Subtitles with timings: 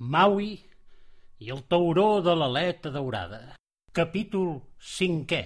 [0.00, 0.54] Maui
[1.44, 3.40] i el tauró de l'aleta daurada.
[3.92, 5.42] Capítol cinquè.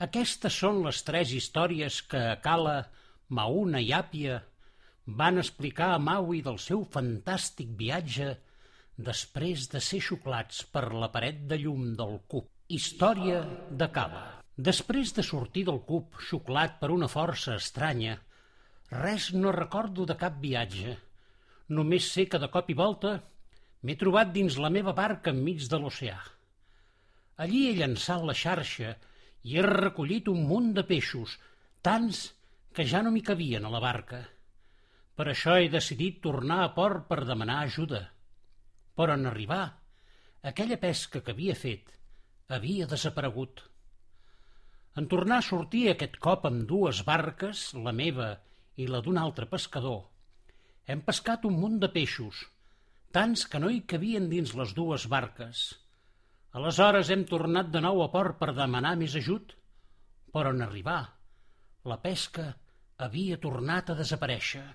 [0.00, 2.78] Aquestes són les tres històries que Cala,
[3.28, 4.46] Mauna i Àpia
[5.08, 8.34] van explicar a Maui del seu fantàstic viatge
[9.08, 12.50] després de ser xuclats per la paret de llum del cub.
[12.68, 14.42] Història de Cala.
[14.58, 18.18] Després de sortir del cub xuclat per una força estranya,
[18.92, 20.98] res no recordo de cap viatge.
[21.72, 23.16] Només sé que de cop i volta
[23.80, 26.20] m'he trobat dins la meva barca enmig de l'oceà.
[27.40, 28.96] Allí he llançat la xarxa
[29.48, 31.38] i he recollit un munt de peixos,
[31.80, 32.26] tants
[32.74, 34.26] que ja no m'hi cabien a la barca.
[35.18, 38.04] Per això he decidit tornar a port per demanar ajuda.
[38.94, 39.64] Però en arribar,
[40.50, 41.90] aquella pesca que havia fet
[42.54, 43.64] havia desaparegut.
[44.94, 48.30] En tornar a sortir aquest cop amb dues barques, la meva
[48.78, 50.00] i la d'un altre pescador,
[50.86, 52.46] hem pescat un munt de peixos,
[53.12, 55.66] tants que no hi cabien dins les dues barques.
[56.58, 59.52] Aleshores hem tornat de nou a port per demanar més ajut,
[60.32, 61.00] però en arribar,
[61.90, 62.52] la pesca
[63.06, 64.68] havia tornat a desaparèixer.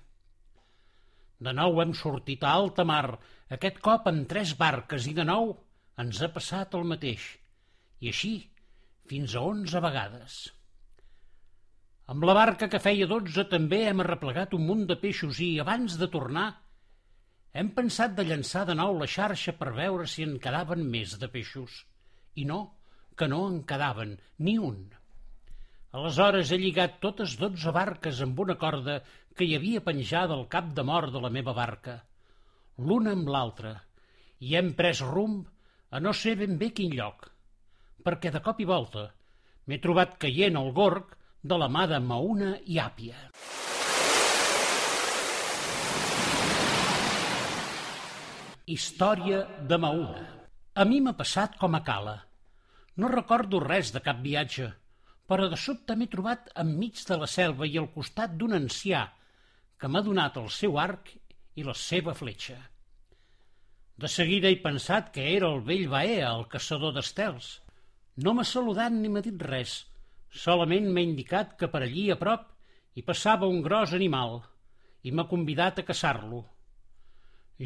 [1.40, 3.18] De nou hem sortit a alta mar,
[3.56, 5.54] aquest cop amb tres barques, i de nou
[6.00, 7.24] ens ha passat el mateix,
[8.00, 8.34] i així
[9.10, 10.36] fins a onze vegades.
[12.12, 15.96] Amb la barca que feia dotze també hem arreplegat un munt de peixos i, abans
[16.00, 16.48] de tornar,
[17.54, 21.28] hem pensat de llançar de nou la xarxa per veure si en quedaven més de
[21.30, 21.84] peixos.
[22.34, 22.60] I no,
[23.16, 24.80] que no en quedaven ni un.
[25.94, 28.96] Aleshores he lligat totes dotze barques amb una corda
[29.38, 32.00] que hi havia penjada al cap de mort de la meva barca,
[32.88, 33.76] l'una amb l'altra,
[34.42, 35.46] i hem pres rumb
[35.94, 37.30] a no sé ben bé quin lloc,
[38.02, 39.06] perquè de cop i volta
[39.70, 41.14] m'he trobat caient al gorg
[41.46, 43.30] de la mà de Mauna i Àpia.
[48.66, 50.30] Història de Mauna.
[50.74, 52.22] A mi m'ha passat com a cala.
[52.98, 54.72] No recordo res de cap viatge,
[55.30, 59.06] però de sobte m'he trobat enmig de la selva i al costat d'un ancià
[59.80, 61.10] que m'ha donat el seu arc
[61.56, 62.56] i la seva fletxa.
[63.96, 67.60] De seguida he pensat que era el vell Baea, el caçador d'estels.
[68.24, 69.74] No m'ha saludat ni m'ha dit res,
[70.44, 72.48] solament m'ha indicat que per allí a prop
[72.94, 74.40] hi passava un gros animal
[75.06, 76.42] i m'ha convidat a caçar-lo.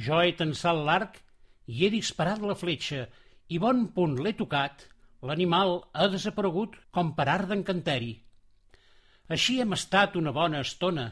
[0.06, 1.18] Jo he tensat l'arc
[1.66, 3.06] i he disparat la fletxa
[3.48, 4.84] i bon punt l'he tocat
[5.26, 8.12] L'animal ha desaparegut com per art d'encanteri.
[9.34, 11.08] Així hem estat una bona estona,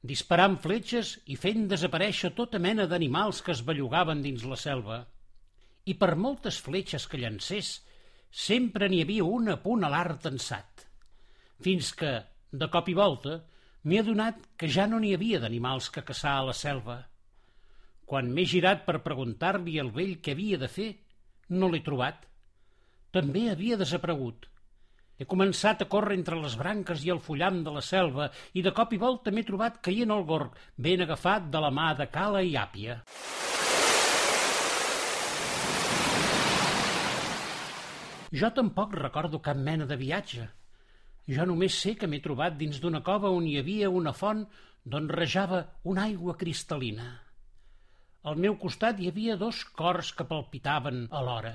[0.00, 5.02] disparant fletxes i fent desaparèixer tota mena d'animals que es bellugaven dins la selva.
[5.84, 7.74] I per moltes fletxes que llancés,
[8.30, 10.86] sempre n'hi havia una a punt a l'art tensat.
[11.60, 12.14] Fins que,
[12.52, 13.36] de cop i volta,
[13.84, 16.96] m'he adonat que ja no n'hi havia d'animals que caçar a la selva.
[18.08, 20.90] Quan m'he girat per preguntar-li al vell què havia de fer,
[21.52, 22.29] no l'he trobat
[23.14, 24.46] també havia desaparegut.
[25.20, 28.72] He començat a córrer entre les branques i el fullam de la selva i de
[28.76, 32.40] cop i volta m'he trobat caient al gorg, ben agafat de la mà de Cala
[32.40, 33.02] i Àpia.
[38.40, 40.46] Jo tampoc recordo cap mena de viatge.
[41.28, 44.46] Jo només sé que m'he trobat dins d'una cova on hi havia una font
[44.84, 47.10] d'on rejava una aigua cristal·lina.
[48.30, 51.54] Al meu costat hi havia dos cors que palpitaven alhora.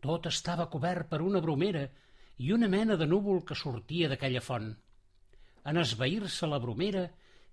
[0.00, 1.84] Tot estava cobert per una bromera
[2.40, 4.70] i una mena de núvol que sortia d'aquella font.
[5.68, 7.04] En esvair-se la bromera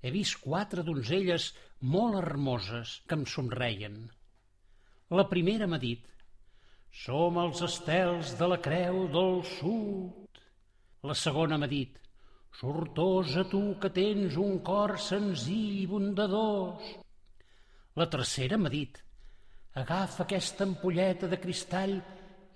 [0.01, 1.49] he vist quatre donzelles
[1.81, 3.97] molt hermoses que em somreien.
[5.19, 6.05] La primera m'ha dit
[7.03, 10.41] «Som els estels de la creu del sud».
[11.03, 11.99] La segona m'ha dit
[12.59, 16.95] «Sortosa tu que tens un cor senzill i bondadós».
[17.99, 19.03] La tercera m'ha dit
[19.77, 21.99] «Agafa aquesta ampolleta de cristall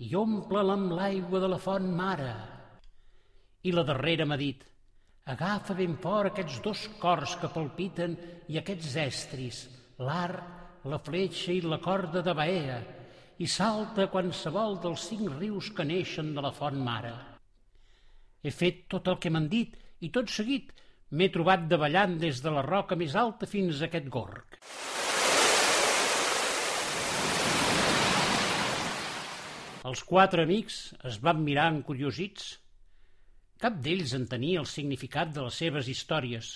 [0.02, 2.32] i omple-la amb l'aigua de la font mare.
[3.62, 4.64] I la darrera m'ha dit,
[5.30, 8.16] agafa ben fort aquests dos cors que palpiten
[8.50, 9.60] i aquests estris,
[10.02, 10.58] l'arc,
[10.90, 12.80] la fletxa i la corda de Baea,
[13.38, 17.14] i salta qualsevol dels cinc rius que neixen de la font mare.
[18.42, 20.74] He fet tot el que m'han dit i tot seguit
[21.14, 24.58] m'he trobat davallant des de la roca més alta fins a aquest gorg.
[29.90, 30.76] Els quatre amics
[31.10, 32.50] es van mirar encuriosits.
[33.62, 36.52] Cap d'ells entenia el significat de les seves històries.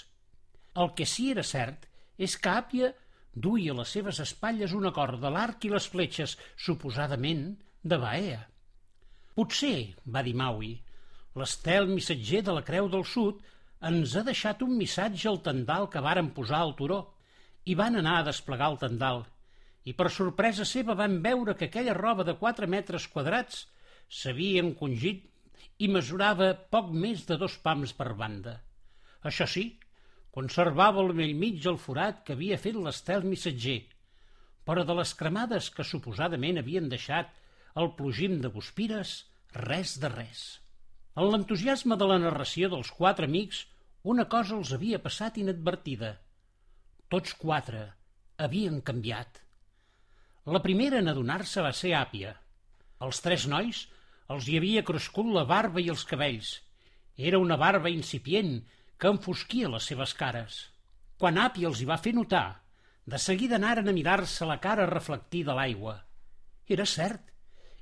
[0.83, 1.87] El que sí era cert
[2.27, 2.91] és que Àpia
[3.47, 6.37] duia a les seves espatlles una corda, l'arc i les fletxes,
[6.67, 7.47] suposadament
[7.81, 8.43] de Baea.
[9.35, 10.75] Potser, va dir Maui,
[11.35, 13.41] l'estel missatger de la Creu del Sud
[13.89, 17.01] ens ha deixat un missatge al tendal que varen posar al turó
[17.65, 19.25] i van anar a desplegar el tendal
[19.85, 23.65] i per sorpresa seva van veure que aquella roba de quatre metres quadrats
[24.19, 25.25] s'havia encongit
[25.85, 28.55] i mesurava poc més de dos pams per banda.
[29.29, 29.65] Això sí,
[30.35, 33.81] conservava al vell mig el forat que havia fet l'estel missatger,
[34.65, 37.31] però de les cremades que suposadament havien deixat
[37.81, 39.15] el plogim de Guspires,
[39.69, 40.43] res de res.
[41.15, 43.63] En l'entusiasme de la narració dels quatre amics,
[44.03, 46.15] una cosa els havia passat inadvertida.
[47.09, 47.87] Tots quatre
[48.37, 49.44] havien canviat.
[50.45, 52.35] La primera en adonar-se va ser Àpia.
[53.05, 53.79] Els tres nois
[54.33, 56.51] els hi havia crescut la barba i els cabells.
[57.17, 58.51] Era una barba incipient
[59.01, 60.59] que enfosquia les seves cares.
[61.17, 62.61] Quan Api els hi va fer notar,
[63.05, 65.95] de seguida anaren a mirar-se la cara reflectida a l'aigua.
[66.77, 67.25] Era cert,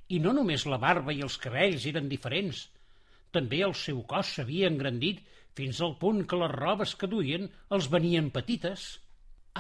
[0.08, 2.68] i no només la barba i els cabells eren diferents,
[3.36, 5.20] també el seu cos s'havia engrandit
[5.58, 8.88] fins al punt que les robes que duien els venien petites.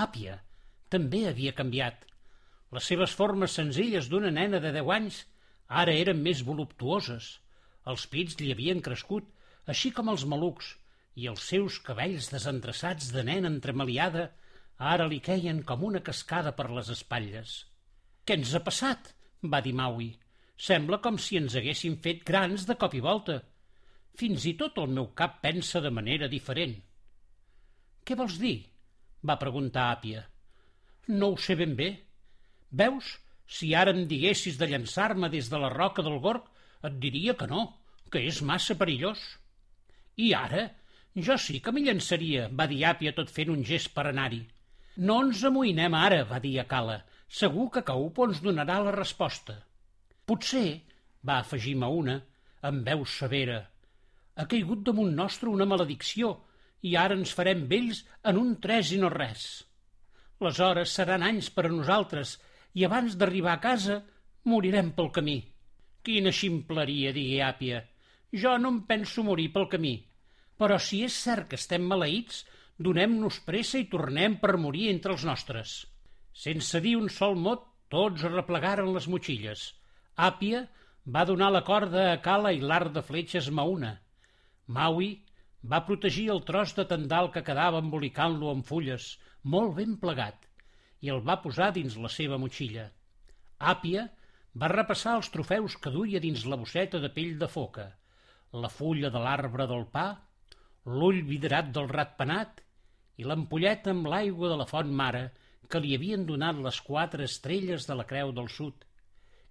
[0.08, 0.40] Àpia
[0.94, 2.13] també havia canviat.
[2.74, 5.20] Les seves formes senzilles d'una nena de deu anys
[5.82, 7.28] ara eren més voluptuoses.
[7.92, 9.28] Els pits li havien crescut,
[9.70, 10.72] així com els malucs,
[11.16, 14.32] i els seus cabells desendreçats de nen entremaliada
[14.94, 17.58] ara li queien com una cascada per les espatlles.
[18.26, 19.12] «Què ens ha passat?»
[19.54, 20.10] va dir Maui.
[20.58, 23.38] «Sembla com si ens haguessin fet grans de cop i volta.
[24.18, 26.76] Fins i tot el meu cap pensa de manera diferent».
[28.04, 28.58] «Què vols dir?»
[29.30, 30.26] va preguntar Àpia.
[31.20, 31.92] «No ho sé ben bé.
[32.82, 33.18] Veus,
[33.48, 36.46] si ara em diguessis de llançar-me des de la roca del Gorg,
[36.84, 37.68] et diria que no,
[38.12, 39.22] que és massa perillós.
[40.18, 40.68] I ara
[41.28, 44.42] jo sí que m'hi llançaria, va dir Àpia tot fent un gest per anar-hi.
[45.08, 47.04] No ens amoïnem ara, va dir Acala.
[47.30, 49.60] Segur que Caupo ens donarà la resposta.
[50.26, 50.82] Potser,
[51.26, 52.20] va afegir Mauna,
[52.70, 53.60] amb veu severa,
[54.36, 56.34] ha caigut damunt nostre una maledicció
[56.90, 59.44] i ara ens farem vells en un tres i no res.
[60.42, 62.40] Les hores seran anys per a nosaltres
[62.74, 64.00] i abans d'arribar a casa
[64.50, 65.38] morirem pel camí.
[66.04, 67.84] Quina ximpleria, digué Àpia.
[68.34, 69.94] Jo no em penso morir pel camí.
[70.60, 72.44] Però si és cert que estem maleïts,
[72.78, 75.76] donem-nos pressa i tornem per morir entre els nostres.
[76.34, 79.68] Sense dir un sol mot, tots replegaren les motxilles.
[80.18, 80.66] Àpia
[81.16, 83.94] va donar la corda a Cala i l'art de fletxes Mauna.
[84.68, 85.12] Maui
[85.74, 90.50] va protegir el tros de tendal que quedava embolicant-lo amb fulles, molt ben plegat,
[91.04, 92.88] i el va posar dins la seva motxilla.
[93.74, 94.08] Àpia
[94.62, 97.88] va repassar els trofeus que duia dins la bosseta de pell de foca,
[98.64, 100.08] la fulla de l'arbre del pa,
[100.86, 102.62] l'ull vidrat del ratpenat
[103.18, 105.24] i l'ampolleta amb l'aigua de la font mare
[105.70, 108.86] que li havien donat les quatre estrelles de la Creu del Sud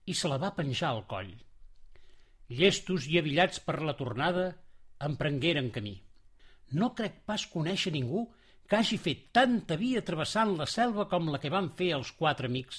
[0.06, 1.32] i se la va penjar al coll.
[2.52, 4.50] Llestos i avillats per la tornada,
[5.08, 5.96] emprengueren camí.
[6.78, 8.26] No crec pas conèixer ningú
[8.72, 12.48] que hagi fet tanta via travessant la selva com la que van fer els quatre
[12.48, 12.78] amics.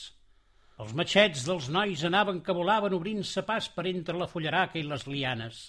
[0.82, 5.06] Els matxets dels nois anaven que volaven obrint-se pas per entre la fullaraca i les
[5.06, 5.60] lianes.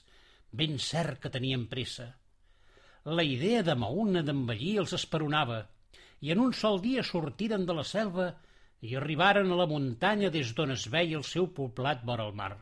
[0.49, 2.06] Ben cert que tenien pressa.
[3.05, 5.61] La idea de Mauna d'envellir els esperonava,
[6.25, 8.31] i en un sol dia sortiren de la selva
[8.81, 12.55] i arribaren a la muntanya des d'on es veia el seu poblat vora el mar.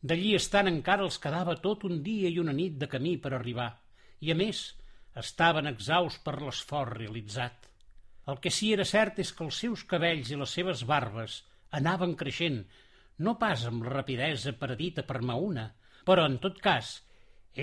[0.00, 3.74] D'allí estant encara els quedava tot un dia i una nit de camí per arribar,
[4.24, 4.70] i a més
[5.22, 7.66] estaven exhaus per l'esforç realitzat.
[8.28, 11.40] El que sí era cert és que els seus cabells i les seves barbes
[11.78, 12.62] anaven creixent,
[13.24, 15.66] no pas amb rapidesa predita per Mauna,
[16.06, 16.98] però en tot cas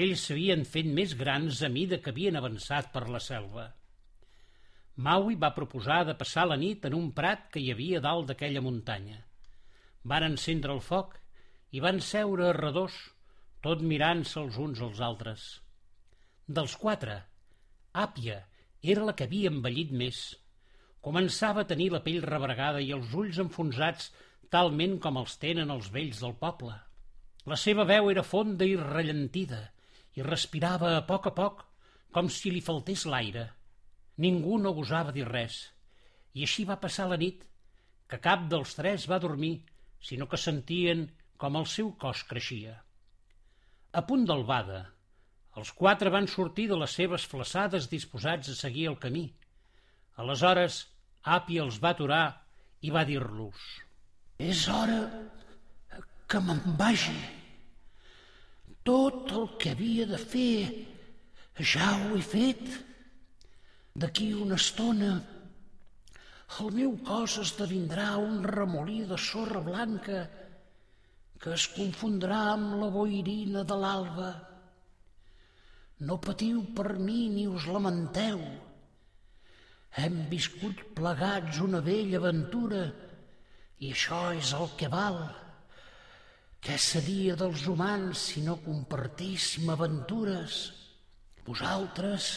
[0.04, 3.70] ells s'havien fet més grans a mida que havien avançat per la selva.
[5.08, 8.64] Maui va proposar de passar la nit en un prat que hi havia dalt d'aquella
[8.66, 9.22] muntanya.
[10.12, 11.16] Van encendre el foc
[11.76, 12.96] i van seure a redós,
[13.66, 15.46] tot mirant-se els uns als altres.
[16.48, 17.18] Dels quatre,
[17.96, 18.42] Àpia
[18.94, 20.22] era la que havia envellit més.
[21.06, 24.12] Començava a tenir la pell rebregada i els ulls enfonsats
[24.56, 26.76] talment com els tenen els vells del poble.
[27.46, 29.62] La seva veu era fonda i rellentida,
[30.18, 31.66] i respirava a poc a poc
[32.16, 33.50] com si li faltés l'aire.
[34.24, 35.60] Ningú no gosava dir res,
[36.34, 37.44] i així va passar la nit,
[38.08, 39.56] que cap dels tres va dormir,
[40.00, 42.78] sinó que sentien com el seu cos creixia.
[43.92, 44.82] A punt d'albada,
[45.60, 49.30] els quatre van sortir de les seves flaçades disposats a seguir el camí.
[50.22, 50.86] Aleshores,
[51.36, 52.26] Api els va aturar
[52.86, 53.62] i va dir-los
[54.38, 55.00] «És hora
[56.28, 57.16] que me'n vagi».
[58.86, 62.68] Tot el que havia de fer ja ho he fet.
[63.96, 65.16] D'aquí una estona
[66.64, 70.20] el meu cos esdevindrà un remolí de sorra blanca
[71.42, 74.30] que es confondrà amb la boirina de l'alba.
[76.06, 78.42] No patiu per mi ni us lamenteu.
[79.98, 82.84] Hem viscut plegats una vella aventura
[83.82, 85.18] i això és el que val.
[86.62, 90.60] Què seria dels humans si no compartíssim aventures?
[91.48, 92.30] Vosaltres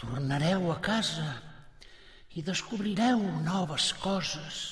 [0.00, 1.30] tornareu a casa
[2.34, 4.62] i descobrireu noves coses,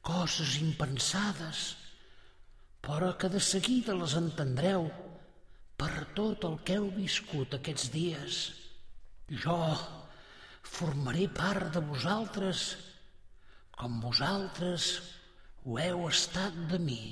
[0.00, 1.64] coses impensades,
[2.84, 4.86] però que de seguida les entendreu
[5.82, 8.38] per tot el que heu viscut aquests dies.
[9.44, 9.56] Jo
[10.62, 12.60] formaré part de vosaltres
[13.74, 14.92] com vosaltres
[15.66, 17.02] ho heu estat de mi.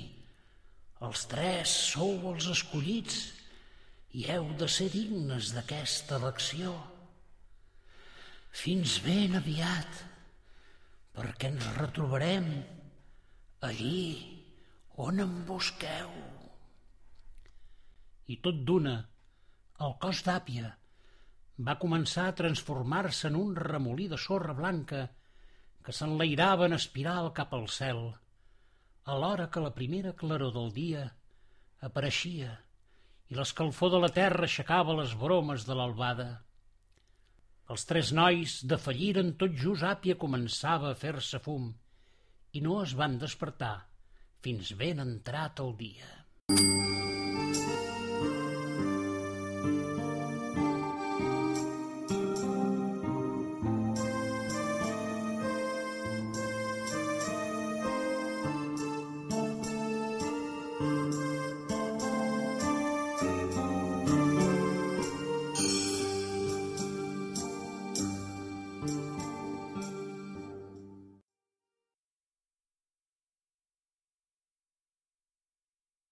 [1.03, 3.19] Els tres sou els escollits
[4.15, 6.71] i heu de ser dignes d'aquesta elecció.
[8.55, 10.03] Fins ben aviat,
[11.17, 12.47] perquè ens retrobarem
[13.67, 14.05] allí
[15.09, 16.15] on em busqueu.
[18.31, 18.95] I tot d'una,
[19.85, 20.69] el cos d'àpia
[21.67, 25.01] va començar a transformar-se en un remolí de sorra blanca
[25.85, 28.01] que s'enlairava en espiral cap al cel,
[29.15, 31.07] alhora que la primera claror del dia
[31.87, 32.53] apareixia
[33.31, 36.29] i l'escalfor de la terra aixecava les bromes de l'albada.
[37.71, 41.69] Els tres nois defalliren tot just àpia començava a fer-se fum
[42.51, 43.75] i no es van despertar
[44.45, 46.20] fins ben entrat el dia.